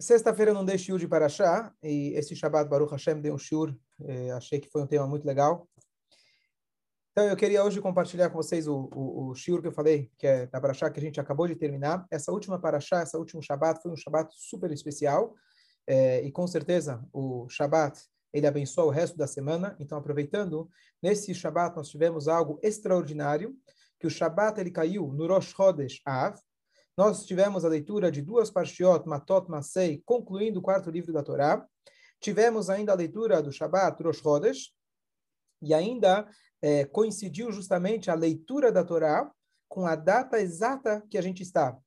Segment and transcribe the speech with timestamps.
[0.00, 4.30] Sexta-feira não dei shiur de Paraxá, e esse Shabbat Baruch Hashem deu um shiur, eh,
[4.30, 5.68] achei que foi um tema muito legal.
[7.10, 10.24] Então eu queria hoje compartilhar com vocês o, o, o shiur que eu falei, que
[10.24, 12.06] é da Paraxá, que a gente acabou de terminar.
[12.12, 15.34] Essa última Paraxá, essa última Shabbat, foi um Shabbat super especial,
[15.84, 18.00] eh, e com certeza o Shabbat,
[18.32, 19.74] ele abençoa o resto da semana.
[19.80, 20.70] Então aproveitando,
[21.02, 23.52] nesse Shabbat nós tivemos algo extraordinário,
[23.98, 26.38] que o Shabbat ele caiu no Rosh Chodesh Av,
[26.98, 31.64] nós tivemos a leitura de duas parshiot, Matot, Masei, concluindo o quarto livro da Torá.
[32.20, 34.72] Tivemos ainda a leitura do Shabbat, Rosh Chodesh,
[35.62, 36.28] e ainda
[36.60, 39.30] é, coincidiu justamente a leitura da Torá
[39.68, 41.78] com a data exata que a gente está.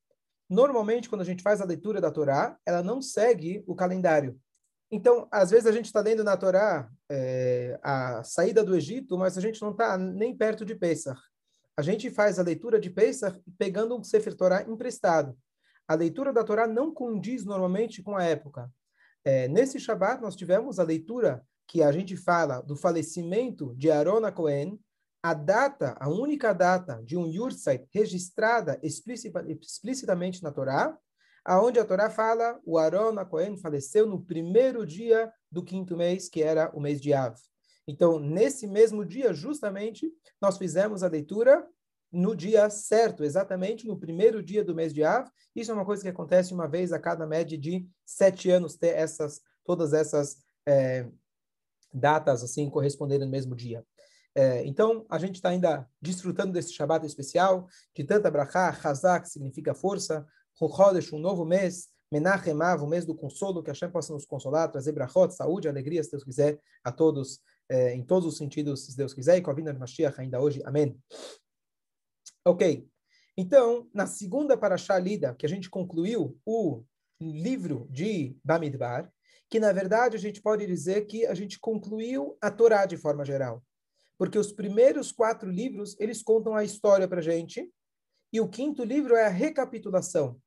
[0.49, 4.39] Normalmente, quando a gente faz a leitura da Torá, ela não segue o calendário.
[4.89, 9.37] Então, às vezes a gente está lendo na Torá é, a saída do Egito, mas
[9.37, 11.19] a gente não está nem perto de Pesach
[11.77, 15.37] a gente faz a leitura de Pesach pegando um Sefer Torah emprestado.
[15.87, 18.71] A leitura da Torá não condiz normalmente com a época.
[19.23, 24.29] É, nesse Shabat, nós tivemos a leitura que a gente fala do falecimento de Aaron
[24.31, 24.79] Cohen,
[25.23, 30.97] a data, a única data de um Yurtzeit registrada explicitamente na Torá,
[31.45, 36.41] aonde a Torá fala o Aaron Cohen faleceu no primeiro dia do quinto mês, que
[36.41, 37.35] era o mês de Av.
[37.91, 41.67] Então, nesse mesmo dia, justamente, nós fizemos a leitura
[42.09, 45.29] no dia certo, exatamente no primeiro dia do mês de Av.
[45.53, 48.95] Isso é uma coisa que acontece uma vez a cada média de sete anos, ter
[48.95, 51.05] essas, todas essas é,
[51.93, 53.85] datas assim correspondendo no mesmo dia.
[54.33, 59.73] É, então, a gente está ainda desfrutando desse Shabbat especial, de tanta brachá, Hazak, significa
[59.73, 60.25] força,
[60.57, 64.25] Chodesh, um novo mês, Menachem Av, o mês do consolo, que a Hashem possa nos
[64.25, 68.85] consolar, trazer brachot, saúde, alegria, se Deus quiser, a todos é, em todos os sentidos,
[68.85, 70.61] se Deus quiser, e com a vinda de Mashiach ainda hoje.
[70.65, 70.99] Amém.
[72.45, 72.85] Ok.
[73.37, 76.83] Então, na segunda paraxá lida, que a gente concluiu o
[77.21, 79.09] livro de Bamidbar,
[79.49, 83.23] que na verdade a gente pode dizer que a gente concluiu a Torá de forma
[83.23, 83.63] geral.
[84.17, 87.71] Porque os primeiros quatro livros, eles contam a história para a gente,
[88.33, 90.37] e o quinto livro é a recapitulação.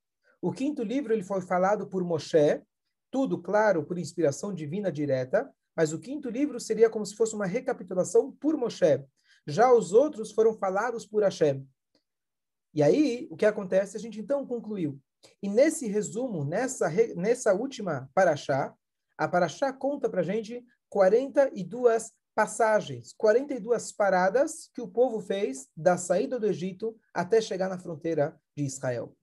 [0.43, 2.63] O quinto livro ele foi falado por Moshe,
[3.11, 7.47] tudo claro por inspiração divina direta, mas o quinto livro seria como se fosse uma
[7.47, 9.05] recapitulação por Moshe.
[9.47, 11.67] Já os outros foram falados por Hashem.
[12.73, 13.97] E aí, o que acontece?
[13.97, 15.01] A gente então concluiu.
[15.43, 18.75] E nesse resumo, nessa, nessa última paraxá,
[19.17, 26.39] a paraxá conta para gente 42 passagens, 42 paradas que o povo fez da saída
[26.39, 29.17] do Egito até chegar na fronteira de Israel.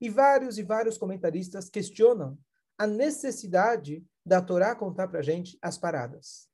[0.00, 2.38] E vários e vários comentaristas questionam
[2.76, 6.48] a necessidade da Torá contar para a gente as paradas.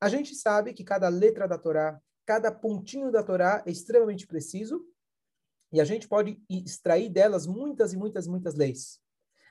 [0.00, 4.84] A gente sabe que cada letra da Torá, cada pontinho da Torá é extremamente preciso
[5.72, 9.00] e a gente pode extrair delas muitas e muitas, muitas leis.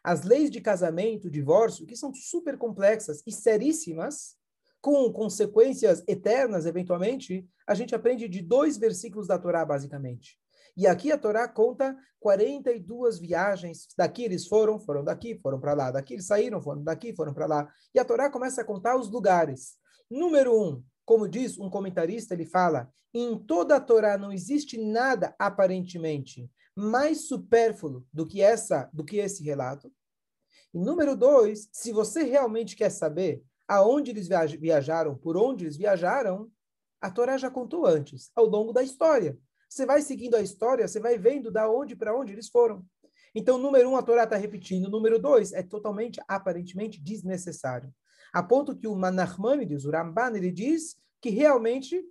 [0.04, 4.36] As leis de casamento, divórcio, que são super complexas e seríssimas,
[4.82, 10.40] com consequências eternas, eventualmente, a gente aprende de dois versículos da Torá, basicamente.
[10.76, 13.88] E aqui a Torá conta 42 viagens.
[13.98, 15.92] Daqui eles foram, foram daqui, foram para lá.
[15.92, 17.72] Daqui eles saíram, foram daqui, foram para lá.
[17.94, 19.78] E a Torá começa a contar os lugares.
[20.10, 25.36] Número um, como diz um comentarista, ele fala: em toda a Torá não existe nada
[25.38, 29.92] aparentemente mais supérfluo do que essa, do que esse relato.
[30.74, 34.28] E número dois, se você realmente quer saber aonde eles
[34.60, 36.50] viajaram, por onde eles viajaram,
[37.00, 39.38] a Torá já contou antes, ao longo da história.
[39.72, 42.86] Você vai seguindo a história, você vai vendo da onde para onde eles foram.
[43.34, 44.90] Então, número um, a Torá está repetindo.
[44.90, 47.90] Número dois, é totalmente, aparentemente, desnecessário.
[48.34, 52.04] A ponto que o Manachmanides, o Ramban, ele diz que realmente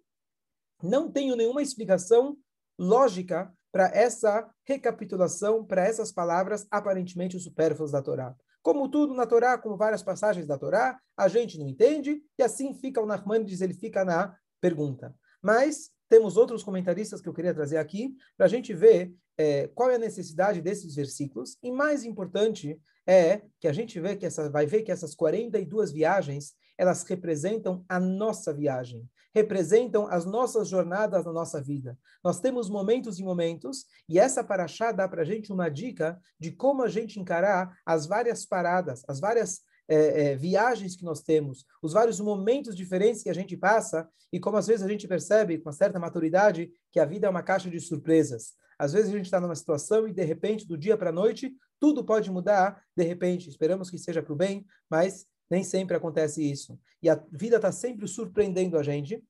[0.83, 2.35] não tenho nenhuma explicação
[2.79, 8.35] lógica para essa recapitulação, para essas palavras aparentemente supérfluas da Torá.
[8.63, 12.73] Como tudo na Torá, como várias passagens da Torá, a gente não entende, e assim
[12.73, 15.15] fica o Nachmanides, ele fica na pergunta.
[15.43, 19.89] Mas temos outros comentaristas que eu queria trazer aqui para a gente ver é, qual
[19.89, 21.57] é a necessidade desses versículos.
[21.63, 25.93] E mais importante é que a gente vê que essa, vai ver que essas 42
[25.93, 31.97] viagens elas representam a nossa viagem, representam as nossas jornadas na nossa vida.
[32.25, 36.51] Nós temos momentos e momentos, e essa paraxá dá para a gente uma dica de
[36.51, 39.61] como a gente encarar as várias paradas, as várias
[39.91, 44.39] é, é, viagens que nós temos, os vários momentos diferentes que a gente passa e
[44.39, 47.43] como às vezes a gente percebe com uma certa maturidade que a vida é uma
[47.43, 48.55] caixa de surpresas.
[48.79, 51.53] Às vezes a gente está numa situação e de repente, do dia para a noite,
[51.81, 52.83] tudo pode mudar.
[52.97, 56.79] De repente, esperamos que seja para o bem, mas nem sempre acontece isso.
[57.03, 59.23] E a vida está sempre surpreendendo a gente.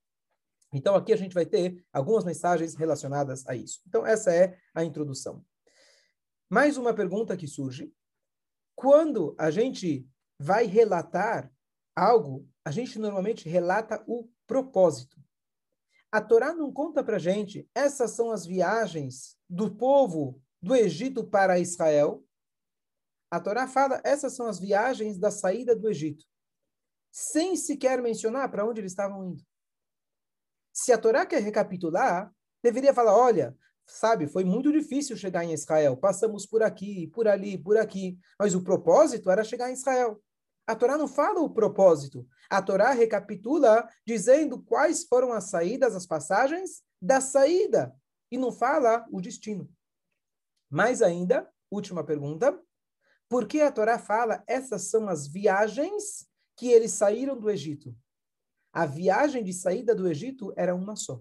[0.74, 3.80] Então aqui a gente vai ter algumas mensagens relacionadas a isso.
[3.88, 5.42] Então essa é a introdução.
[6.50, 7.90] Mais uma pergunta que surge
[8.76, 10.06] quando a gente
[10.40, 11.52] vai relatar
[11.94, 15.20] algo, a gente normalmente relata o propósito.
[16.10, 21.58] A Torá não conta para gente, essas são as viagens do povo do Egito para
[21.58, 22.24] Israel.
[23.30, 26.24] A Torá fala, essas são as viagens da saída do Egito,
[27.12, 29.44] sem sequer mencionar para onde eles estavam indo.
[30.72, 33.54] Se a Torá quer recapitular, deveria falar, olha,
[33.86, 38.54] sabe, foi muito difícil chegar em Israel, passamos por aqui, por ali, por aqui, mas
[38.54, 40.20] o propósito era chegar em Israel.
[40.70, 42.24] A Torá não fala o propósito.
[42.48, 47.92] A Torá recapitula dizendo quais foram as saídas, as passagens da saída.
[48.30, 49.68] E não fala o destino.
[50.70, 52.56] Mais ainda, última pergunta.
[53.28, 57.92] Por que a Torá fala essas são as viagens que eles saíram do Egito?
[58.72, 61.20] A viagem de saída do Egito era uma só.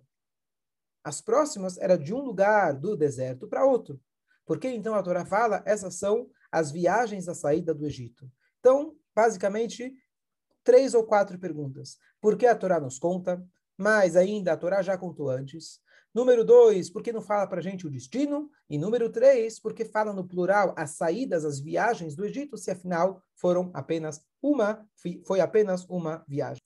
[1.03, 3.99] As próximas era de um lugar do deserto para outro.
[4.45, 8.31] Por que então a Torá fala essas são as viagens da saída do Egito?
[8.59, 9.93] Então, basicamente,
[10.63, 11.97] três ou quatro perguntas.
[12.21, 13.45] Por que a Torá nos conta?
[13.77, 15.81] Mas ainda a Torá já contou antes.
[16.13, 18.49] Número dois, por que não fala para gente o destino?
[18.69, 23.21] E número três, porque fala no plural as saídas, as viagens do Egito, se afinal
[23.35, 24.87] foram apenas uma,
[25.25, 26.63] foi apenas uma viagem.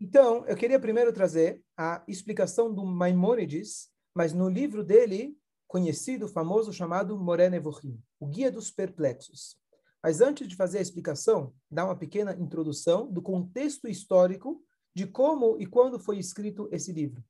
[0.00, 6.72] Então, eu queria primeiro trazer a explicação do Maimônides, mas no livro dele, conhecido, famoso,
[6.72, 9.58] chamado Moré Nevochim, o Guia dos Perplexos.
[10.02, 14.62] Mas antes de fazer a explicação, dar uma pequena introdução do contexto histórico
[14.94, 17.22] de como e quando foi escrito esse livro.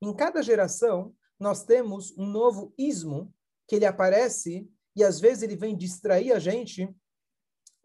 [0.00, 3.32] Em cada geração, nós temos um novo ismo
[3.66, 6.94] que ele aparece e às vezes ele vem distrair a gente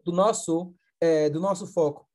[0.04, 2.08] do nosso é, do nosso foco.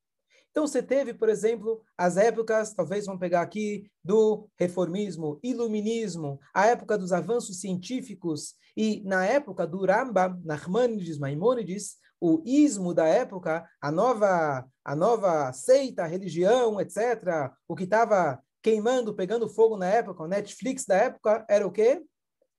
[0.58, 6.66] Então, você teve, por exemplo, as épocas, talvez vamos pegar aqui, do reformismo, iluminismo, a
[6.66, 13.64] época dos avanços científicos, e na época do Rambam, Nachmanides, Maimonides, o ismo da época,
[13.80, 20.24] a nova, a nova seita, religião, etc., o que estava queimando, pegando fogo na época,
[20.24, 22.02] o Netflix da época, era o quê?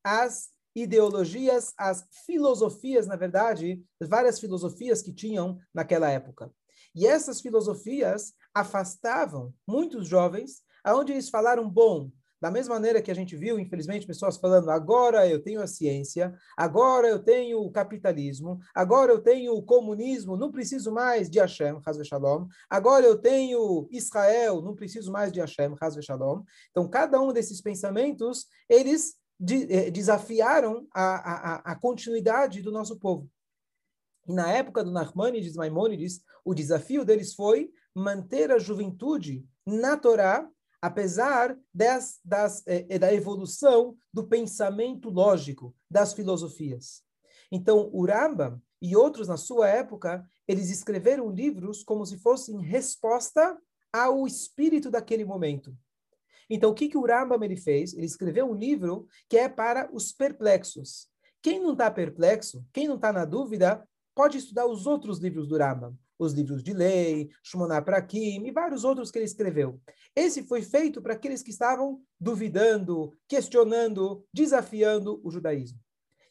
[0.01, 6.49] As ideologias, as filosofias, na verdade, várias filosofias que tinham naquela época.
[6.95, 13.13] E essas filosofias afastavam muitos jovens, aonde eles falaram, bom, da mesma maneira que a
[13.13, 18.59] gente viu, infelizmente, pessoas falando, agora eu tenho a ciência, agora eu tenho o capitalismo,
[18.73, 23.87] agora eu tenho o comunismo, não preciso mais de Hashem, Hazve Shalom, agora eu tenho
[23.91, 26.43] Israel, não preciso mais de Hashem, Hazve Shalom.
[26.71, 29.15] Então, cada um desses pensamentos, eles
[29.69, 33.29] eh, desafiaram a, a, a continuidade do nosso povo.
[34.29, 40.47] E na época do Nachmanides, Maimonides, o desafio deles foi manter a juventude na Torá,
[40.79, 47.01] apesar das, das, eh, da evolução do pensamento lógico, das filosofias.
[47.51, 53.57] Então, o Rambam e outros na sua época, eles escreveram livros como se fossem resposta
[53.91, 55.75] ao espírito daquele momento.
[56.47, 57.93] Então, o que, que o Rambam ele fez?
[57.93, 61.07] Ele escreveu um livro que é para os perplexos.
[61.41, 63.87] Quem não está perplexo, quem não está na dúvida,
[64.19, 68.83] pode estudar os outros livros do Rambam, os livros de lei, Shmoná Prakim e vários
[68.83, 69.79] outros que ele escreveu.
[70.13, 75.79] Esse foi feito para aqueles que estavam duvidando, questionando, desafiando o judaísmo.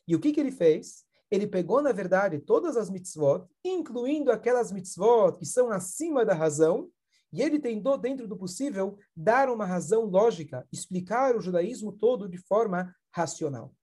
[0.06, 1.06] E o que, que ele fez?
[1.31, 6.91] Ele pegou, na verdade, todas as mitzvot, incluindo aquelas mitzvot que são acima da razão,
[7.32, 12.36] e ele tentou, dentro do possível, dar uma razão lógica, explicar o judaísmo todo de
[12.36, 13.74] forma racional.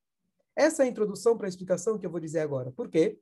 [0.55, 2.71] Essa é a introdução para a explicação que eu vou dizer agora.
[2.71, 3.19] Por quê?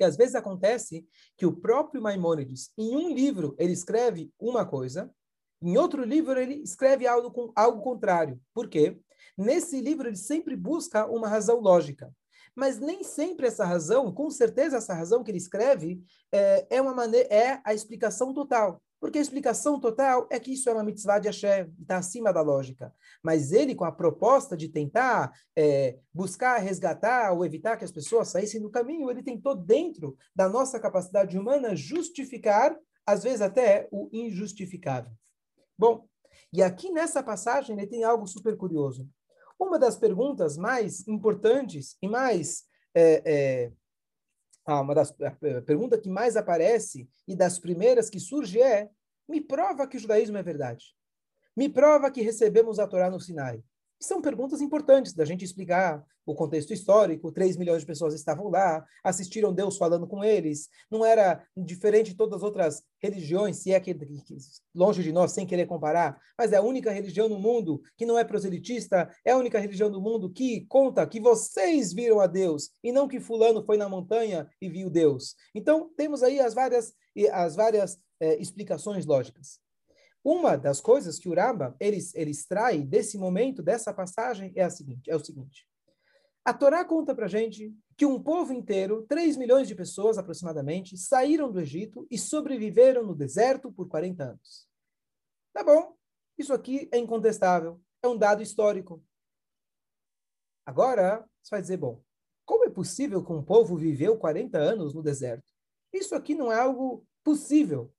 [0.00, 5.12] Porque às vezes acontece que o próprio Maimônides, em um livro, ele escreve uma coisa,
[5.60, 8.40] em outro livro ele escreve algo, algo contrário.
[8.54, 8.98] Por quê?
[9.36, 12.10] Nesse livro ele sempre busca uma razão lógica.
[12.56, 16.02] Mas nem sempre essa razão, com certeza essa razão que ele escreve,
[16.32, 18.82] é, é, uma maneira, é a explicação total.
[19.00, 22.42] Porque a explicação total é que isso é uma mitzvah de Hashem, está acima da
[22.42, 22.94] lógica.
[23.22, 28.28] Mas ele, com a proposta de tentar é, buscar resgatar ou evitar que as pessoas
[28.28, 32.76] saíssem do caminho, ele tentou, dentro da nossa capacidade humana, justificar,
[33.06, 35.12] às vezes até o injustificável.
[35.78, 36.06] Bom,
[36.52, 39.08] e aqui nessa passagem ele tem algo super curioso.
[39.58, 42.64] Uma das perguntas mais importantes e mais
[42.94, 43.72] é, é,
[44.70, 45.12] ah, uma das
[45.66, 48.90] perguntas que mais aparece e das primeiras que surge é:
[49.28, 50.94] me prova que o judaísmo é verdade.
[51.56, 53.62] Me prova que recebemos a Torá no Sinai.
[54.00, 57.30] São perguntas importantes da gente explicar o contexto histórico.
[57.30, 60.70] 3 milhões de pessoas estavam lá, assistiram Deus falando com eles.
[60.90, 63.94] Não era diferente de todas as outras religiões, se é que,
[64.74, 68.18] longe de nós, sem querer comparar, mas é a única religião no mundo que não
[68.18, 72.70] é proselitista, é a única religião do mundo que conta que vocês viram a Deus
[72.82, 75.34] e não que fulano foi na montanha e viu Deus.
[75.54, 76.94] Então, temos aí as várias,
[77.32, 79.60] as várias é, explicações lógicas.
[80.22, 84.70] Uma das coisas que o Ramba ele, ele extrai desse momento, dessa passagem, é, a
[84.70, 85.66] seguinte, é o seguinte.
[86.44, 91.50] A Torá conta para gente que um povo inteiro, 3 milhões de pessoas aproximadamente, saíram
[91.50, 94.68] do Egito e sobreviveram no deserto por 40 anos.
[95.52, 95.94] Tá bom,
[96.38, 99.02] isso aqui é incontestável, é um dado histórico.
[100.64, 102.02] Agora, você vai dizer, bom,
[102.46, 105.52] como é possível que um povo viveu 40 anos no deserto?
[105.92, 107.92] Isso aqui não é algo possível.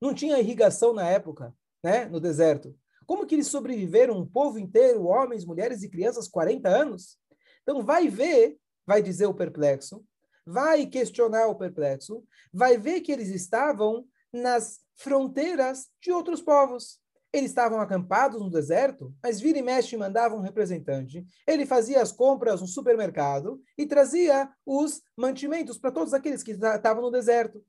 [0.00, 2.74] Não tinha irrigação na época, né, no deserto.
[3.06, 7.18] Como que eles sobreviveram, um povo inteiro, homens, mulheres e crianças, 40 anos?
[7.62, 10.04] Então, vai ver, vai dizer o perplexo,
[10.44, 17.00] vai questionar o perplexo, vai ver que eles estavam nas fronteiras de outros povos.
[17.32, 21.26] Eles estavam acampados no deserto, mas vira e mexe mandava um representante.
[21.46, 27.02] Ele fazia as compras no supermercado e trazia os mantimentos para todos aqueles que estavam
[27.02, 27.62] no deserto.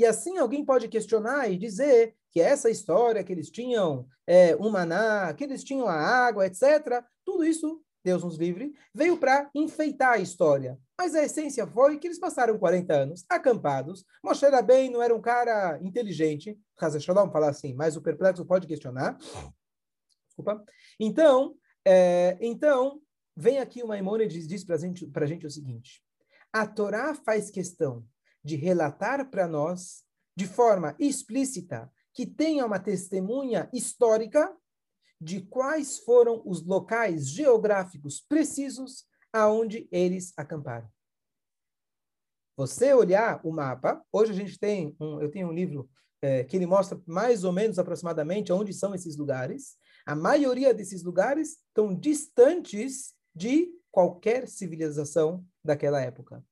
[0.00, 4.70] E assim alguém pode questionar e dizer que essa história que eles tinham é, um
[4.70, 10.12] maná, que eles tinham a água, etc., tudo isso, Deus nos livre, veio para enfeitar
[10.12, 10.78] a história.
[10.98, 14.02] Mas a essência foi que eles passaram 40 anos acampados.
[14.24, 18.66] Moshe bem, não era um cara inteligente, Hazel Shalom falar assim, mas o perplexo pode
[18.66, 19.18] questionar.
[20.28, 20.64] Desculpa.
[20.98, 23.02] Então, é, então
[23.36, 26.02] vem aqui uma Maimônides diz para gente, a gente o seguinte:
[26.50, 28.02] a Torá faz questão
[28.44, 30.04] de relatar para nós,
[30.36, 34.54] de forma explícita, que tenha uma testemunha histórica
[35.20, 40.90] de quais foram os locais geográficos precisos aonde eles acamparam.
[42.56, 45.88] Você olhar o mapa, hoje a gente tem, um, eu tenho um livro
[46.22, 49.76] é, que ele mostra mais ou menos aproximadamente onde são esses lugares.
[50.04, 56.44] A maioria desses lugares estão distantes de qualquer civilização daquela época.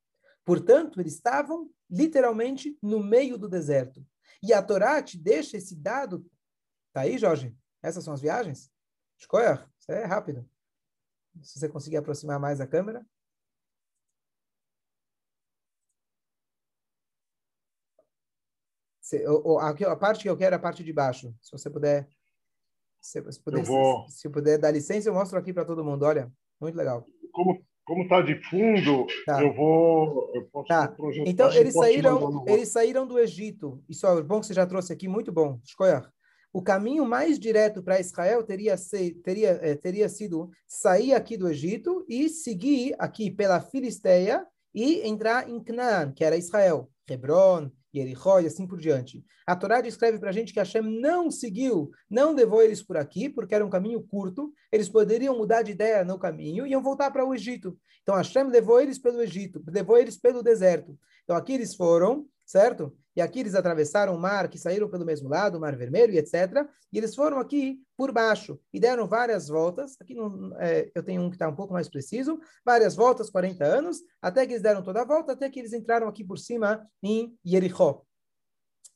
[0.48, 4.02] Portanto, eles estavam literalmente no meio do deserto.
[4.42, 6.24] E a Torá te deixa esse dado.
[6.90, 7.54] Tá aí, Jorge?
[7.82, 8.72] Essas são as viagens?
[9.18, 10.48] Escolha, isso é rápido.
[11.42, 13.06] Se você conseguir aproximar mais a câmera.
[19.02, 21.36] Se, o, a, a, parte que eu quero é a parte de baixo.
[21.42, 22.08] Se você puder,
[23.02, 26.06] se, se puder, se, se puder dar licença, eu mostro aqui para todo mundo.
[26.06, 27.06] Olha, muito legal.
[27.32, 29.42] Como como está de fundo, tá.
[29.42, 30.30] eu vou.
[30.34, 30.94] Eu posso tá.
[31.24, 33.82] Então, eles saíram, eles saíram do Egito.
[33.88, 35.58] Isso é bom que você já trouxe aqui, muito bom.
[35.64, 36.06] Escolha.
[36.52, 41.48] O caminho mais direto para Israel teria, ser, teria, eh, teria sido sair aqui do
[41.48, 46.90] Egito e seguir aqui pela Filisteia e entrar em Canaã, que era Israel.
[47.08, 49.24] Hebron, Jericó e assim por diante.
[49.46, 53.28] A Torá descreve para a gente que Hashem não seguiu, não levou eles por aqui,
[53.28, 57.10] porque era um caminho curto, eles poderiam mudar de ideia no caminho e iam voltar
[57.10, 57.78] para o Egito.
[58.02, 60.98] Então Hashem levou eles pelo Egito, levou eles pelo deserto.
[61.24, 62.96] Então aqui eles foram, certo?
[63.18, 66.18] E aqui eles atravessaram o mar, que saíram pelo mesmo lado, o Mar Vermelho, e
[66.18, 66.64] etc.
[66.92, 69.96] E eles foram aqui por baixo e deram várias voltas.
[70.00, 72.38] Aqui no, é, eu tenho um que está um pouco mais preciso.
[72.64, 76.06] Várias voltas, 40 anos, até que eles deram toda a volta, até que eles entraram
[76.06, 78.04] aqui por cima em Jericó.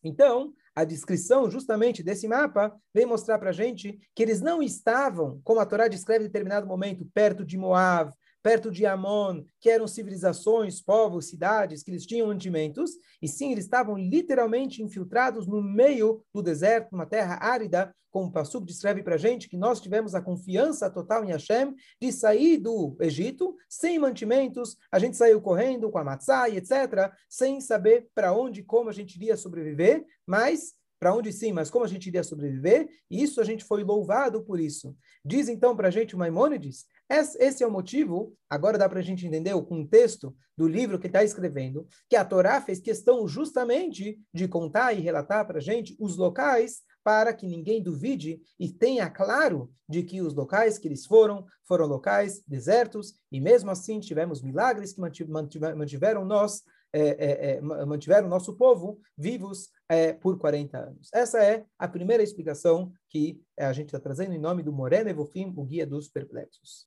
[0.05, 5.41] Então, a descrição justamente desse mapa vem mostrar para a gente que eles não estavam,
[5.43, 8.13] como a Torá descreve em determinado momento, perto de Moab,
[8.43, 13.65] perto de Amon, que eram civilizações, povos, cidades, que eles tinham mantimentos, e sim, eles
[13.65, 19.15] estavam literalmente infiltrados no meio do deserto, numa terra árida, como o Passuk descreve para
[19.15, 23.99] a gente, que nós tivemos a confiança total em Hashem de sair do Egito sem
[23.99, 28.91] mantimentos, a gente saiu correndo com a matzah e etc., sem saber para onde, como
[28.91, 33.23] a gente iria sobreviver, mas para onde sim, mas como a gente iria sobreviver, e
[33.25, 34.95] isso a gente foi louvado por isso.
[35.25, 36.85] Diz então para a gente o Maimônides
[37.19, 41.07] esse é o motivo, agora dá para a gente entender o contexto do livro que
[41.07, 45.97] está escrevendo, que a Torá fez questão justamente de contar e relatar para a gente
[45.99, 51.05] os locais para que ninguém duvide e tenha claro de que os locais que eles
[51.05, 56.63] foram foram locais desertos e mesmo assim tivemos milagres que mantiveram nós
[56.95, 61.09] é, é, é, mantiveram nosso povo vivos é, por 40 anos.
[61.13, 65.53] Essa é a primeira explicação que a gente está trazendo em nome do Moreno Evofim,
[65.57, 66.87] o guia dos perplexos.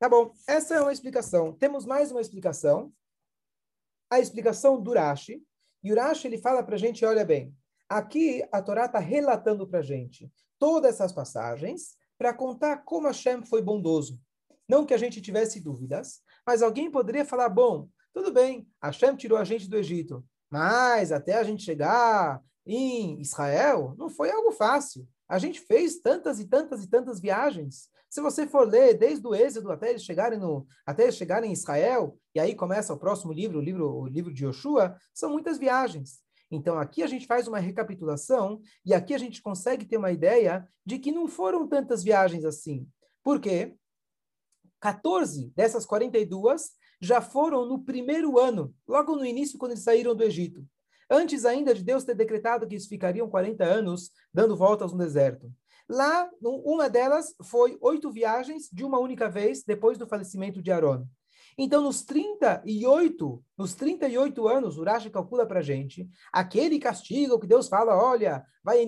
[0.00, 1.52] Tá bom, essa é uma explicação.
[1.52, 2.92] Temos mais uma explicação.
[4.10, 5.40] A explicação do Urashi.
[5.84, 7.54] E Urashi, ele fala para a gente, olha bem,
[7.90, 13.44] Aqui a Torá está relatando para a gente todas essas passagens para contar como Hashem
[13.44, 14.20] foi bondoso.
[14.68, 19.36] Não que a gente tivesse dúvidas, mas alguém poderia falar, bom, tudo bem, Hashem tirou
[19.36, 25.08] a gente do Egito, mas até a gente chegar em Israel, não foi algo fácil.
[25.28, 27.88] A gente fez tantas e tantas e tantas viagens.
[28.10, 31.52] Se você for ler desde o Êxodo até eles chegarem no, até eles chegarem em
[31.52, 35.58] Israel, e aí começa o próximo livro, o livro, o livro de Yoshua, são muitas
[35.58, 36.18] viagens.
[36.50, 40.68] Então aqui a gente faz uma recapitulação e aqui a gente consegue ter uma ideia
[40.84, 42.84] de que não foram tantas viagens assim.
[43.22, 43.76] Por quê?
[44.80, 50.24] 14 dessas 42 já foram no primeiro ano, logo no início, quando eles saíram do
[50.24, 50.66] Egito.
[51.08, 55.52] Antes ainda de Deus ter decretado que eles ficariam 40 anos dando voltas no deserto.
[55.92, 61.04] Lá, uma delas foi oito viagens de uma única vez depois do falecimento de Aaron.
[61.58, 68.00] Então, nos 38, nos 38 anos, Urashi calcula para gente, aquele castigo que Deus fala,
[68.00, 68.86] olha, vai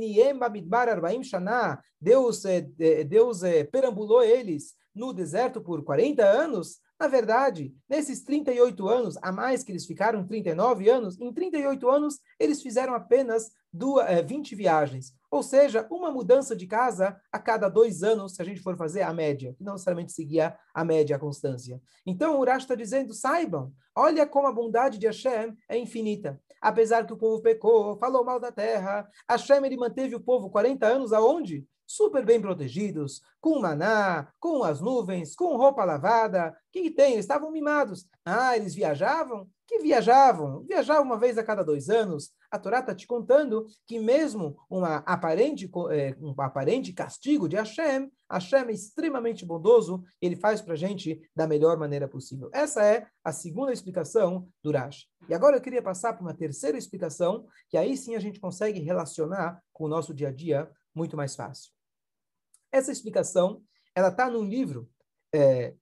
[0.48, 2.60] midbar arbaim shana, Deus, é,
[3.04, 9.32] Deus é, perambulou eles no deserto por 40 anos, na verdade, nesses 38 anos, a
[9.32, 14.54] mais que eles ficaram 39 anos, em 38 anos eles fizeram apenas duas, é, 20
[14.54, 15.12] viagens.
[15.28, 19.02] Ou seja, uma mudança de casa a cada dois anos, se a gente for fazer
[19.02, 21.82] a média, que não necessariamente seguia a média, a constância.
[22.06, 26.40] Então, o Urash está dizendo, saibam, olha como a bondade de Hashem é infinita.
[26.60, 30.86] Apesar que o povo pecou, falou mal da terra, Hashem ele manteve o povo 40
[30.86, 31.66] anos aonde?
[31.92, 36.48] Super bem protegidos, com maná, com as nuvens, com roupa lavada.
[36.48, 37.12] O que, que tem?
[37.12, 38.06] Eles estavam mimados.
[38.24, 39.46] Ah, eles viajavam?
[39.66, 40.64] Que viajavam?
[40.64, 42.30] Viajavam uma vez a cada dois anos.
[42.50, 48.10] A Torá está te contando que mesmo uma aparente, é, um aparente castigo de Hashem,
[48.30, 52.48] Hashem é extremamente bondoso, ele faz para a gente da melhor maneira possível.
[52.52, 55.06] Essa é a segunda explicação do Rashi.
[55.28, 58.80] E agora eu queria passar para uma terceira explicação, que aí sim a gente consegue
[58.80, 61.72] relacionar com o nosso dia a dia muito mais fácil.
[62.72, 63.62] Essa explicação,
[63.94, 64.88] ela está num livro
[65.32, 65.74] é,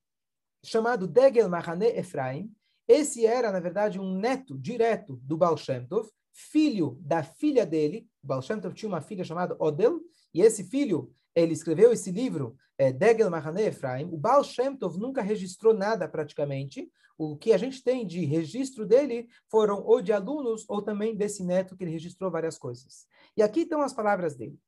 [0.65, 2.53] chamado Degel Mahane Efraim.
[2.89, 8.09] Esse era, na verdade, um neto direto do Baal Shem Tov, filho da filha dele.
[8.23, 10.01] O Baal Shem Tov tinha uma filha chamada Odel,
[10.35, 14.07] e esse filho, ele escreveu esse livro, é, Degel Mahane Efraim.
[14.13, 16.91] O Baal Shem Tov nunca registrou nada praticamente.
[17.17, 21.45] O que a gente tem de registro dele foram ou de alunos ou também desse
[21.45, 23.07] neto que ele registrou várias coisas.
[23.37, 24.59] E aqui estão as palavras dele.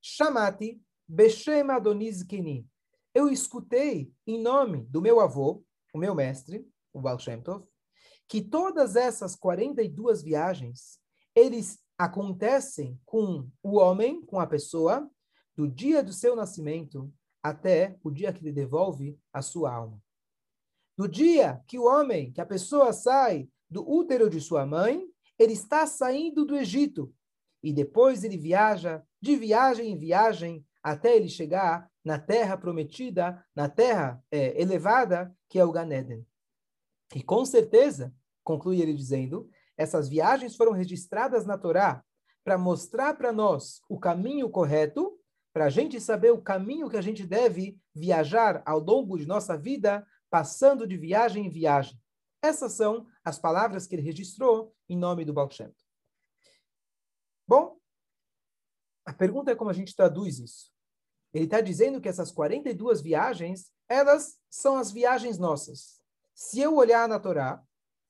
[0.00, 2.66] Chamati Beshem Adoniz Kini.
[3.14, 5.62] Eu escutei em nome do meu avô,
[5.92, 7.66] o meu mestre, o Baal Shem Tov,
[8.28, 10.98] que todas essas 42 viagens,
[11.34, 15.10] eles acontecem com o homem, com a pessoa,
[15.54, 17.12] do dia do seu nascimento
[17.42, 20.02] até o dia que ele devolve a sua alma.
[20.96, 25.06] Do dia que o homem, que a pessoa sai do útero de sua mãe,
[25.38, 27.12] ele está saindo do Egito.
[27.62, 33.68] E depois ele viaja, de viagem em viagem, até ele chegar na terra prometida, na
[33.68, 36.26] terra é, elevada, que é o Ganeden.
[37.14, 42.04] E com certeza, conclui ele dizendo, essas viagens foram registradas na Torá
[42.44, 45.18] para mostrar para nós o caminho correto,
[45.52, 49.56] para a gente saber o caminho que a gente deve viajar ao longo de nossa
[49.56, 52.00] vida, passando de viagem em viagem.
[52.42, 55.72] Essas são as palavras que ele registrou em nome do Baal Shem.
[57.46, 57.76] Bom,
[59.04, 60.71] a pergunta é como a gente traduz isso.
[61.32, 66.00] Ele está dizendo que essas 42 viagens, elas são as viagens nossas.
[66.34, 67.62] Se eu olhar na Torá,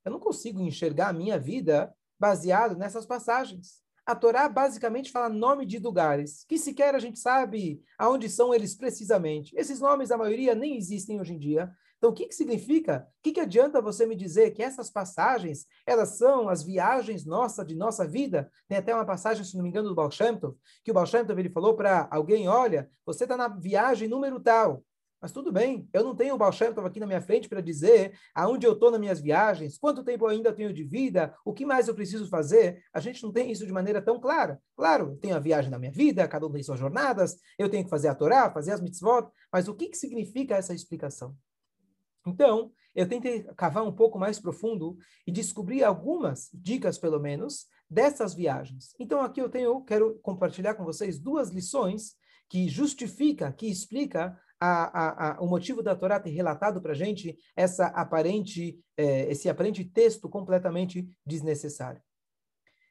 [0.04, 3.82] eu não consigo enxergar a minha vida baseado nessas passagens.
[4.04, 8.74] A Torá basicamente fala nome de lugares, que sequer a gente sabe aonde são eles
[8.74, 9.54] precisamente.
[9.56, 11.72] Esses nomes, a maioria, nem existem hoje em dia.
[12.03, 13.07] Então, o que, que significa?
[13.21, 17.65] O que, que adianta você me dizer que essas passagens, elas são as viagens nossas,
[17.65, 18.51] de nossa vida?
[18.67, 21.07] Tem até uma passagem, se não me engano, do Baal Shem Tov, que o Baal
[21.07, 24.83] Shem Tov, ele falou para alguém, olha, você está na viagem número tal.
[25.21, 27.61] Mas tudo bem, eu não tenho o Baal Shem Tov aqui na minha frente para
[27.61, 31.53] dizer aonde eu estou nas minhas viagens, quanto tempo eu ainda tenho de vida, o
[31.53, 32.83] que mais eu preciso fazer.
[32.93, 34.61] A gente não tem isso de maneira tão clara.
[34.77, 37.91] Claro, tenho a viagem na minha vida, cada um tem suas jornadas, eu tenho que
[37.91, 41.37] fazer a Torá, fazer as mitzvot, mas o que, que significa essa explicação?
[42.26, 48.35] Então, eu tentei cavar um pouco mais profundo e descobrir algumas dicas, pelo menos, dessas
[48.35, 48.94] viagens.
[48.98, 52.14] Então, aqui eu tenho, quero compartilhar com vocês duas lições
[52.48, 56.94] que justifica, que explica a, a, a, o motivo da Torá ter relatado para a
[56.94, 62.00] gente essa aparente, eh, esse aparente texto completamente desnecessário.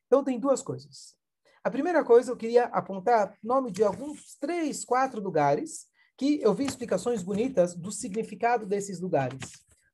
[0.08, 1.16] Então, tem duas coisas.
[1.64, 5.88] A primeira coisa, eu queria apontar nome de alguns três, quatro lugares
[6.22, 9.40] que eu vi explicações bonitas do significado desses lugares.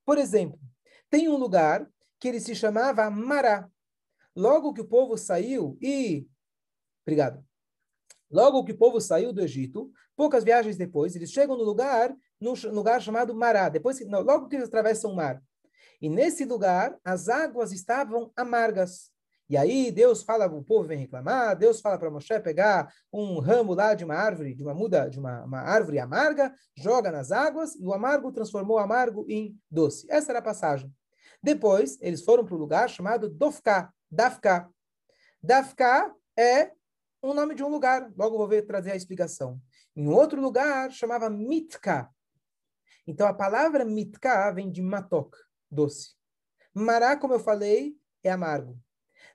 [0.06, 0.60] Por exemplo,
[1.10, 3.70] tem um lugar que ele se chamava Mará.
[4.36, 6.28] Logo que o povo saiu e
[7.06, 7.42] Obrigado.
[8.30, 12.52] Logo que o povo saiu do Egito, poucas viagens depois, eles chegam no lugar, num
[12.74, 13.70] lugar chamado Mará.
[13.70, 15.42] Depois, não, logo que eles atravessam o mar.
[16.02, 19.10] E nesse lugar, as águas estavam amargas.
[19.50, 23.74] E aí Deus fala, o povo vem reclamar, Deus fala para Moshe pegar um ramo
[23.74, 27.76] lá de uma árvore, de uma muda, de uma, uma árvore amarga, joga nas águas,
[27.76, 30.06] e o amargo transformou o amargo em doce.
[30.10, 30.94] Essa era a passagem.
[31.42, 34.70] Depois, eles foram para o lugar chamado Dofka, Dafka.
[35.42, 36.72] Dafka é
[37.22, 38.12] o nome de um lugar.
[38.18, 39.62] Logo vou ver trazer a explicação.
[39.96, 42.10] Em outro lugar, chamava Mitka.
[43.06, 45.38] Então, a palavra Mitka vem de matok,
[45.72, 46.16] doce.
[46.74, 48.78] Mará, como eu falei, é amargo.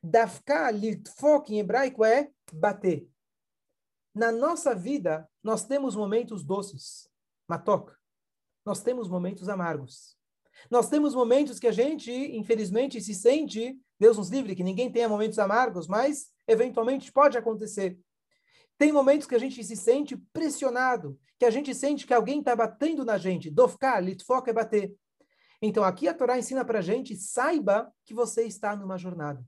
[0.02, 3.08] Dafka, litfok, em hebraico, é bater.
[4.14, 7.08] Na nossa vida, nós temos momentos doces,
[7.48, 7.92] matok.
[8.64, 10.16] Nós temos momentos amargos.
[10.70, 15.08] Nós temos momentos que a gente, infelizmente, se sente, Deus nos livre, que ninguém tenha
[15.08, 17.98] momentos amargos, mas eventualmente pode acontecer.
[18.76, 22.54] Tem momentos que a gente se sente pressionado, que a gente sente que alguém está
[22.54, 23.50] batendo na gente.
[23.50, 24.94] Dofka, litfok é bater.
[25.60, 29.44] Então, aqui a Torá ensina para a gente, saiba que você está numa jornada.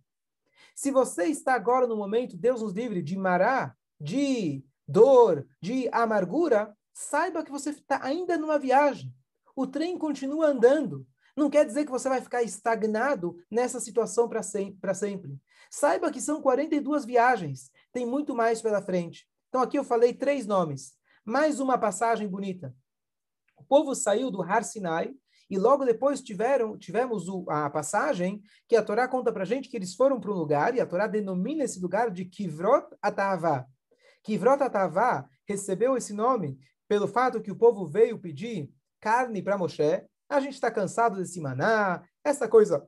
[0.74, 6.76] Se você está agora no momento, Deus nos livre, de mará, de dor, de amargura,
[6.92, 9.14] saiba que você está ainda numa viagem.
[9.56, 11.06] O trem continua andando.
[11.37, 14.42] Não quer dizer que você vai ficar estagnado nessa situação para
[14.94, 15.38] sempre.
[15.70, 19.28] Saiba que são 42 viagens, tem muito mais pela frente.
[19.48, 20.94] Então aqui eu falei três nomes.
[21.24, 22.74] Mais uma passagem bonita.
[23.56, 25.14] O povo saiu do Har Sinai,
[25.50, 29.76] e logo depois tiveram, tivemos o, a passagem que a Torá conta para gente que
[29.76, 33.66] eles foram para um lugar, e a Torá denomina esse lugar de Kivrot Atavá.
[34.22, 40.02] Kivrot Atavá recebeu esse nome pelo fato que o povo veio pedir carne para Moshe.
[40.28, 42.87] A gente está cansado desse maná, essa coisa,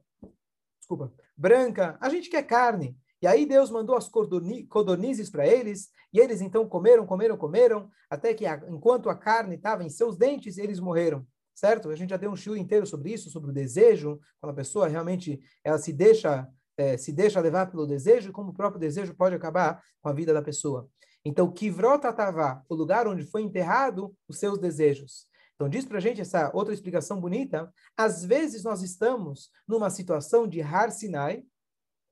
[0.79, 2.97] desculpa, branca, a gente quer carne.
[3.21, 8.33] E aí Deus mandou as codornizes para eles, e eles então comeram, comeram, comeram, até
[8.33, 11.88] que a, enquanto a carne estava em seus dentes, eles morreram certo?
[11.88, 14.87] A gente já deu um show inteiro sobre isso, sobre o desejo, quando a pessoa
[14.87, 16.47] realmente ela se deixa
[16.79, 20.12] é, se deixa levar pelo desejo, e como o próprio desejo pode acabar com a
[20.12, 20.87] vida da pessoa.
[21.25, 25.27] Então, Kivrot Atavá, o lugar onde foi enterrado os seus desejos.
[25.55, 27.73] Então, diz para gente essa outra explicação bonita.
[27.97, 31.42] Às vezes nós estamos numa situação de Har Sinai,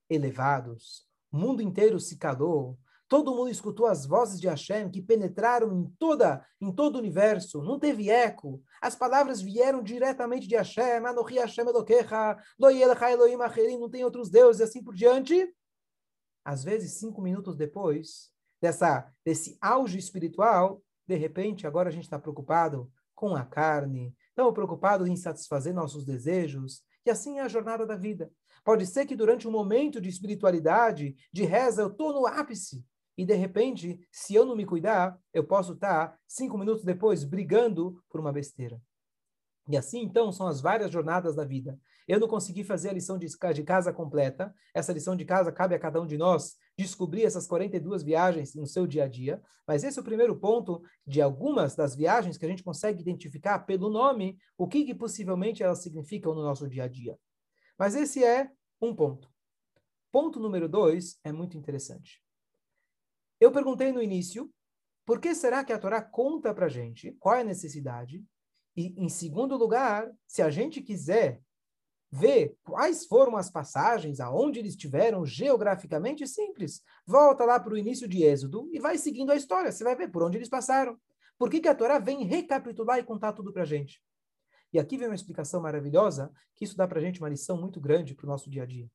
[0.09, 5.73] elevados, o mundo inteiro se calou, Todo mundo escutou as vozes de Hashem que penetraram
[5.73, 7.63] em toda, em todo o universo.
[7.63, 8.63] Não teve eco.
[8.81, 11.05] As palavras vieram diretamente de Hashem.
[11.07, 15.55] Anohi Hashem Elokecha, Elohim Acherim, não tem outros deuses, e assim por diante.
[16.45, 22.19] Às vezes, cinco minutos depois dessa, desse auge espiritual, de repente, agora a gente está
[22.19, 27.87] preocupado com a carne, estamos preocupados em satisfazer nossos desejos, e assim é a jornada
[27.87, 28.31] da vida.
[28.65, 32.85] Pode ser que durante um momento de espiritualidade, de reza, eu estou no ápice
[33.17, 38.03] e de repente, se eu não me cuidar, eu posso estar cinco minutos depois brigando
[38.11, 38.81] por uma besteira.
[39.69, 41.79] E assim, então, são as várias jornadas da vida.
[42.07, 43.29] Eu não consegui fazer a lição de
[43.65, 44.55] casa completa.
[44.75, 48.67] Essa lição de casa cabe a cada um de nós descobrir essas 42 viagens no
[48.67, 49.43] seu dia a dia.
[49.67, 53.61] Mas esse é o primeiro ponto de algumas das viagens que a gente consegue identificar
[53.61, 57.17] pelo nome o que, que possivelmente elas significam no nosso dia a dia.
[57.79, 58.51] Mas esse é
[58.83, 59.33] um ponto.
[60.13, 62.24] Ponto número dois é muito interessante.
[63.45, 64.51] Eu perguntei no início,
[65.05, 68.25] por que será que a Torá conta para gente qual é a necessidade?
[68.75, 71.43] E, em segundo lugar, se a gente quiser
[72.11, 76.83] ver quais foram as passagens, aonde eles estiveram geograficamente, simples.
[77.07, 79.71] Volta lá para o início de Êxodo e vai seguindo a história.
[79.71, 80.99] Você vai ver por onde eles passaram.
[81.37, 84.03] Por que, que a Torá vem recapitular e contar tudo para a gente?
[84.73, 87.79] E aqui vem uma explicação maravilhosa, que isso dá para a gente uma lição muito
[87.79, 88.91] grande para o nosso dia a dia.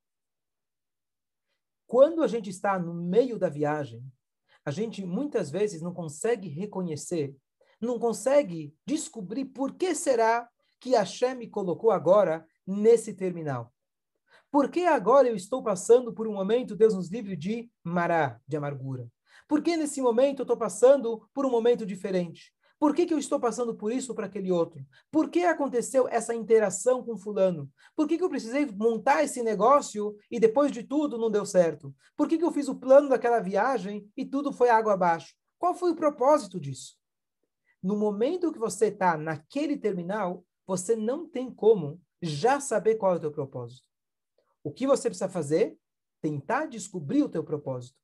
[1.85, 4.03] Quando a gente está no meio da viagem,
[4.69, 7.35] a gente muitas vezes não consegue reconhecer,
[7.81, 10.47] não consegue descobrir por que será
[10.79, 13.73] que Hashem me colocou agora nesse terminal.
[14.51, 18.57] Por que agora eu estou passando por um momento, Deus nos livre, de mará, de
[18.57, 19.11] amargura?
[19.47, 22.53] Por que nesse momento eu estou passando por um momento diferente?
[22.79, 24.85] Por que, que eu estou passando por isso para aquele outro?
[25.11, 27.69] Por que aconteceu essa interação com fulano?
[27.93, 31.93] Por que, que eu precisei montar esse negócio e depois de tudo não deu certo?
[32.15, 35.35] Por que, que eu fiz o plano daquela viagem e tudo foi água abaixo?
[35.57, 36.97] Qual foi o propósito disso?
[37.83, 43.17] No momento que você está naquele terminal, você não tem como já saber qual é
[43.17, 43.83] o teu propósito.
[44.63, 45.77] O que você precisa fazer?
[46.21, 47.97] Tentar descobrir o teu propósito.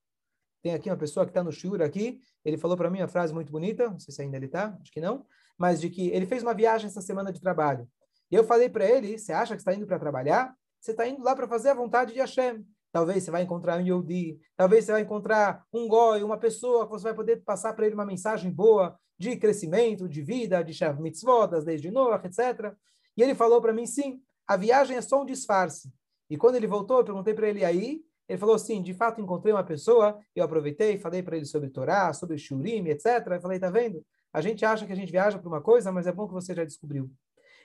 [0.66, 3.32] Tem aqui uma pessoa que está no Shur aqui, ele falou para mim uma frase
[3.32, 5.24] muito bonita, não sei se ainda ele está, acho que não,
[5.56, 7.88] mas de que ele fez uma viagem essa semana de trabalho.
[8.32, 10.56] E eu falei para ele, você acha que está indo para trabalhar?
[10.82, 12.66] Você está indo lá para fazer a vontade de Hashem.
[12.92, 16.94] talvez você vai encontrar um Yodi, talvez você vai encontrar um Goi, uma pessoa que
[16.94, 21.00] você vai poder passar para ele uma mensagem boa de crescimento, de vida, de Shav
[21.00, 22.74] Mitzvot, das leis etc.
[23.16, 25.94] E ele falou para mim, sim, a viagem é só um disfarce.
[26.28, 29.54] E quando ele voltou, eu perguntei para ele aí, ele falou sim, de fato encontrei
[29.54, 33.28] uma pessoa, eu aproveitei, falei para ele sobre Torá, sobre Shurim, etc.
[33.32, 34.04] Eu falei, tá vendo?
[34.34, 36.54] A gente acha que a gente viaja para uma coisa, mas é bom que você
[36.54, 37.10] já descobriu.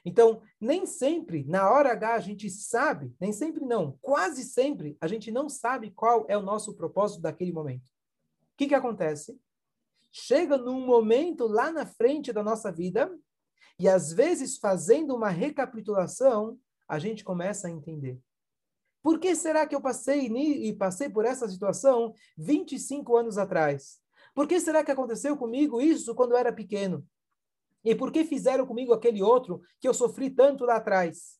[0.05, 5.07] Então, nem sempre, na hora H, a gente sabe, nem sempre não, quase sempre, a
[5.07, 7.85] gente não sabe qual é o nosso propósito daquele momento.
[7.85, 9.38] O que, que acontece?
[10.12, 13.11] Chega num momento lá na frente da nossa vida,
[13.79, 18.18] e às vezes, fazendo uma recapitulação, a gente começa a entender.
[19.03, 23.99] Por que será que eu passei e passei por essa situação 25 anos atrás?
[24.35, 27.07] Por que será que aconteceu comigo isso quando eu era pequeno?
[27.85, 31.39] E por que fizeram comigo aquele outro que eu sofri tanto lá atrás?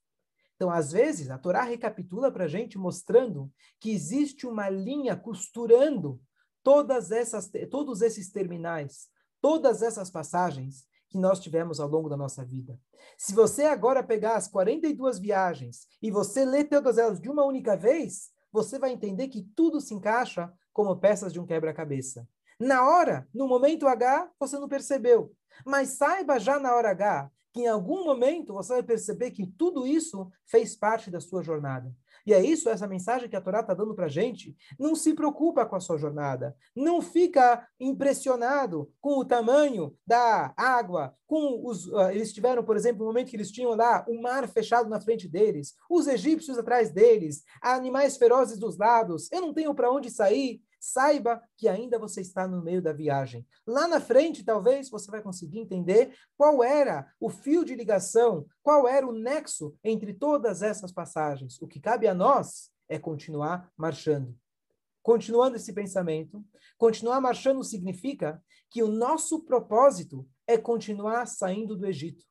[0.57, 6.21] Então, às vezes, a Torá recapitula para a gente mostrando que existe uma linha costurando
[6.63, 9.09] todas essas, todos esses terminais,
[9.41, 12.79] todas essas passagens que nós tivemos ao longo da nossa vida.
[13.19, 17.77] Se você agora pegar as 42 viagens e você ler todas elas de uma única
[17.77, 22.27] vez, você vai entender que tudo se encaixa como peças de um quebra-cabeça.
[22.59, 25.33] Na hora, no momento H, você não percebeu.
[25.67, 29.87] Mas saiba já na hora H que em algum momento você vai perceber que tudo
[29.87, 31.93] isso fez parte da sua jornada.
[32.27, 34.57] E é isso, essa mensagem que a Torá está dando para a gente.
[34.79, 36.55] Não se preocupa com a sua jornada.
[36.75, 41.15] Não fica impressionado com o tamanho da água.
[41.27, 44.49] Com os, uh, eles tiveram, por exemplo, no momento que eles tinham lá o mar
[44.49, 49.31] fechado na frente deles, os egípcios atrás deles, animais ferozes dos lados.
[49.31, 53.47] Eu não tenho para onde sair saiba que ainda você está no meio da viagem.
[53.67, 58.89] Lá na frente, talvez, você vai conseguir entender qual era o fio de ligação, qual
[58.89, 61.61] era o nexo entre todas essas passagens.
[61.61, 64.35] O que cabe a nós é continuar marchando.
[65.03, 66.45] Continuando esse pensamento,
[66.79, 72.25] continuar marchando significa que o nosso propósito é continuar saindo do Egito.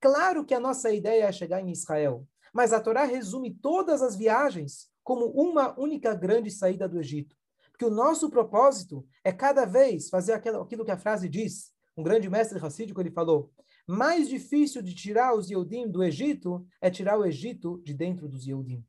[0.00, 4.16] Claro que a nossa ideia é chegar em Israel, mas a Torá resume todas as
[4.16, 7.36] viagens como uma única grande saída do Egito
[7.80, 11.72] que o nosso propósito é cada vez fazer aquilo, que a frase diz.
[11.96, 13.50] Um grande mestre racídico ele falou:
[13.86, 18.46] mais difícil de tirar os Yehudim do Egito é tirar o Egito de dentro dos
[18.46, 18.84] Yehudim.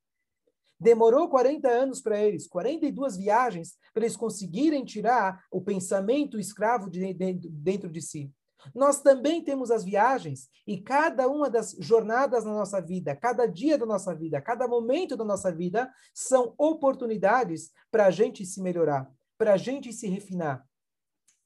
[0.77, 7.13] Demorou 40 anos para eles, 42 viagens, para eles conseguirem tirar o pensamento escravo de,
[7.13, 8.29] dentro de si.
[8.73, 13.77] Nós também temos as viagens e cada uma das jornadas na nossa vida, cada dia
[13.77, 19.09] da nossa vida, cada momento da nossa vida são oportunidades para a gente se melhorar,
[19.37, 20.65] para a gente se refinar,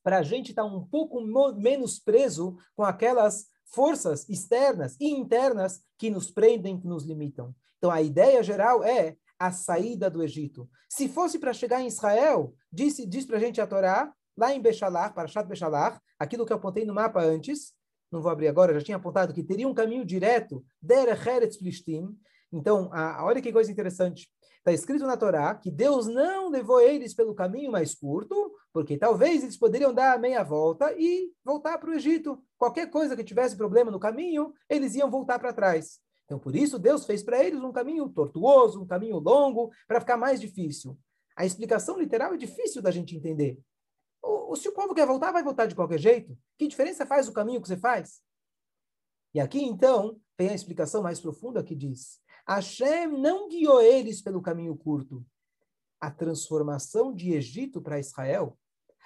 [0.03, 1.21] para a gente estar tá um pouco
[1.55, 7.55] menos preso com aquelas forças externas e internas que nos prendem, que nos limitam.
[7.77, 10.69] Então a ideia geral é a saída do Egito.
[10.89, 14.61] Se fosse para chegar em Israel, diz, diz para a gente a Torá, lá em
[14.61, 17.73] Bechalar, Parashat Bechalar, aquilo que eu apontei no mapa antes,
[18.11, 22.17] não vou abrir agora, já tinha apontado que teria um caminho direto, Der Eretz Plishtim.
[22.51, 24.29] Então, a, olha que coisa interessante.
[24.59, 29.43] Está escrito na Torá que Deus não levou eles pelo caminho mais curto, porque talvez
[29.43, 32.41] eles poderiam dar a meia volta e voltar para o Egito.
[32.57, 35.99] Qualquer coisa que tivesse problema no caminho, eles iam voltar para trás.
[36.25, 40.17] Então, por isso, Deus fez para eles um caminho tortuoso, um caminho longo, para ficar
[40.17, 40.97] mais difícil.
[41.37, 43.59] A explicação literal é difícil da gente entender.
[44.25, 46.37] O, se o povo quer voltar, vai voltar de qualquer jeito.
[46.57, 48.21] Que diferença faz o caminho que você faz?
[49.33, 54.41] E aqui, então, tem a explicação mais profunda que diz: Hashem não guiou eles pelo
[54.41, 55.25] caminho curto.
[56.01, 58.57] A transformação de Egito para Israel,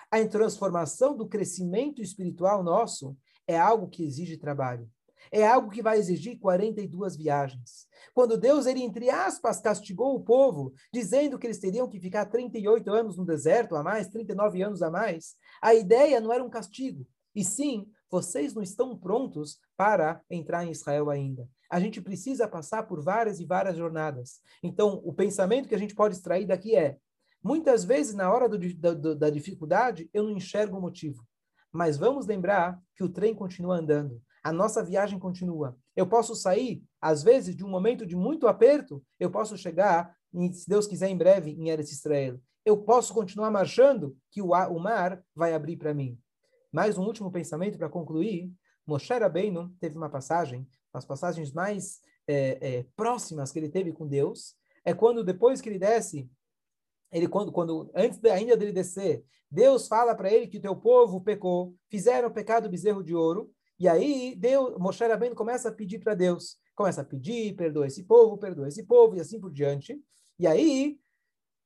[0.10, 3.16] a transformação do crescimento espiritual nosso,
[3.48, 4.90] é algo que exige trabalho
[5.32, 7.88] é algo que vai exigir 42 viagens.
[8.14, 12.92] Quando Deus, ele entre aspas, castigou o povo, dizendo que eles teriam que ficar 38
[12.92, 17.06] anos no deserto a mais, 39 anos a mais, a ideia não era um castigo,
[17.36, 21.48] e sim, vocês não estão prontos para entrar em Israel ainda.
[21.70, 24.42] A gente precisa passar por várias e várias jornadas.
[24.64, 26.98] Então, o pensamento que a gente pode extrair daqui é:
[27.44, 31.24] muitas vezes, na hora do, da, da dificuldade, eu não enxergo o motivo.
[31.72, 35.78] Mas vamos lembrar que o trem continua andando a nossa viagem continua.
[35.96, 40.16] Eu posso sair, às vezes, de um momento de muito aperto, eu posso chegar,
[40.54, 42.40] se Deus quiser, em breve, em Eretz Israel.
[42.66, 46.18] Eu posso continuar marchando, que o, o mar vai abrir para mim.
[46.72, 48.52] Mais um último pensamento para concluir.
[48.86, 54.08] Moshe Rabbeinu teve uma passagem, as passagens mais é, é, próximas que ele teve com
[54.08, 56.30] Deus, é quando, depois que ele desce,
[57.12, 60.76] ele quando, quando antes de, ainda dele descer, Deus fala para ele que o teu
[60.76, 65.72] povo pecou, fizeram o pecado bezerro de ouro, e aí Deus, Moshe Rabbeinu começa a
[65.72, 69.52] pedir para Deus, começa a pedir, perdoa esse povo, perdoa esse povo, e assim por
[69.52, 69.98] diante.
[70.38, 71.00] E aí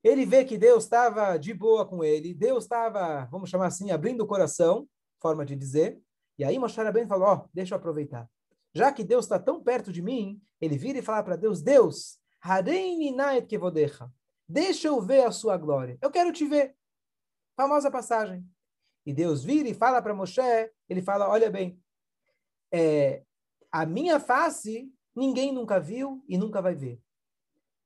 [0.03, 4.21] ele vê que Deus estava de boa com ele, Deus estava, vamos chamar assim, abrindo
[4.21, 4.87] o coração,
[5.19, 5.99] forma de dizer,
[6.37, 8.29] e aí Moshe Rabbeinu falou, ó, oh, deixa eu aproveitar.
[8.73, 12.19] Já que Deus está tão perto de mim, ele vira e fala para Deus, Deus,
[14.47, 16.75] deixa eu ver a sua glória, eu quero te ver.
[17.55, 18.45] Famosa passagem.
[19.05, 20.41] E Deus vira e fala para Moshe,
[20.89, 21.79] ele fala, olha bem,
[22.73, 23.23] é,
[23.71, 26.99] a minha face ninguém nunca viu e nunca vai ver.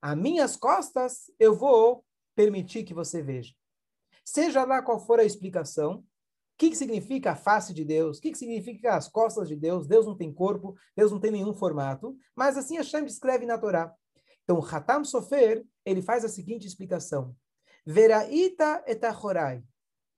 [0.01, 3.53] As minhas costas eu vou permitir que você veja.
[4.23, 6.03] Seja lá qual for a explicação, o
[6.57, 8.17] que, que significa a face de Deus?
[8.17, 9.85] O que, que significa as costas de Deus?
[9.85, 13.93] Deus não tem corpo, Deus não tem nenhum formato, mas assim Hashem descreve na Torá.
[14.43, 17.35] Então, Hatam Sofer, ele faz a seguinte explicação.
[17.85, 19.63] Veraita etachorai,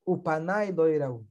[0.06, 1.26] upanai loirau.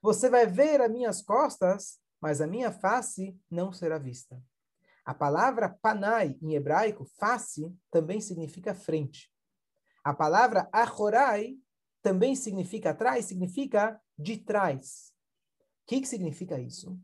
[0.00, 4.40] Você vai ver as minhas costas, mas a minha face não será vista.
[5.04, 9.32] A palavra panai, em hebraico, face, também significa frente.
[10.04, 11.56] A palavra achorai
[12.02, 15.12] também significa atrás, significa de trás.
[15.82, 16.98] O que, que significa isso?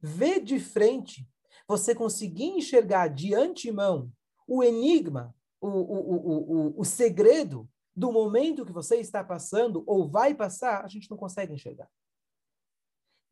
[0.00, 1.28] Ver de frente,
[1.68, 4.10] você conseguir enxergar de antemão
[4.46, 10.34] o enigma, o, o, o, o segredo do momento que você está passando ou vai
[10.34, 11.88] passar, a gente não consegue enxergar.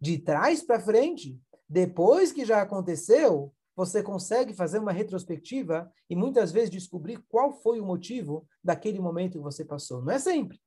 [0.01, 6.51] De trás para frente, depois que já aconteceu, você consegue fazer uma retrospectiva e muitas
[6.51, 10.03] vezes descobrir qual foi o motivo daquele momento que você passou.
[10.03, 10.61] Não é sempre,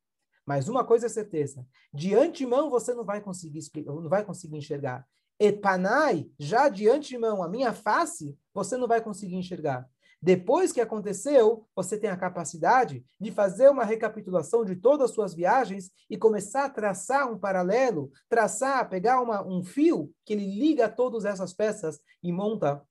[0.46, 4.58] mas uma coisa é certeza: de antemão você não vai conseguir explicar, não vai conseguir
[4.58, 5.06] enxergar.
[5.40, 9.90] Epanai, já de antemão, a minha face, você não vai conseguir enxergar.
[10.22, 15.34] Depois que aconteceu, você tem a capacidade de fazer uma recapitulação de todas as suas
[15.34, 20.88] viagens e começar a traçar um paralelo, traçar, pegar uma, um fio que ele liga
[20.88, 22.84] todas essas peças e monta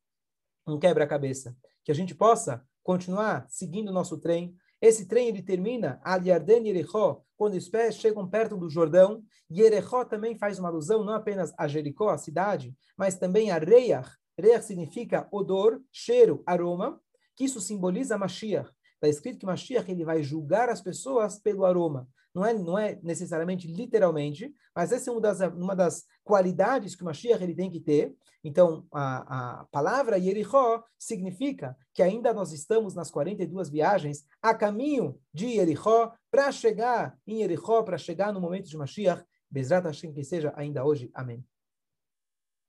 [0.66, 1.56] um quebra-cabeça.
[1.84, 4.56] Que a gente possa continuar seguindo o nosso trem.
[4.82, 9.22] Esse trem ele termina a Yarden Yerechó, quando os pés chegam perto do Jordão.
[9.48, 14.10] Yerechó também faz uma alusão não apenas a Jericó, a cidade, mas também a Reiach.
[14.36, 17.00] Reiach significa odor, cheiro, aroma,
[17.40, 18.70] que isso simboliza Mashiach.
[18.96, 22.06] Está escrito que Mashiach ele vai julgar as pessoas pelo aroma.
[22.34, 27.00] Não é, não é necessariamente literalmente, mas essa é uma das, uma das qualidades que
[27.00, 28.14] o Mashiach ele tem que ter.
[28.44, 35.18] Então, a, a palavra Yerichó significa que ainda nós estamos nas 42 viagens a caminho
[35.32, 39.24] de Yerichó para chegar em Yerichó, para chegar no momento de Mashiach.
[39.50, 41.10] Bezrat Hashem que seja ainda hoje.
[41.14, 41.42] Amém.